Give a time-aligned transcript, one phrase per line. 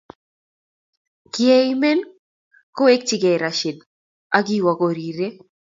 [1.33, 1.99] Kiei imen
[2.75, 3.77] kowechikei Rashid
[4.37, 5.27] ako kiwo kororie.